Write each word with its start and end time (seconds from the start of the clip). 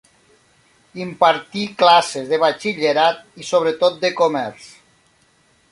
Impartí 1.03 1.65
classes 1.81 2.31
de 2.33 2.41
batxillerat 2.45 3.21
i 3.43 3.47
sobretot 3.53 4.03
de 4.07 4.13
comerç. 4.23 4.71